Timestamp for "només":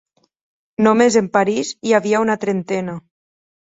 0.87-1.19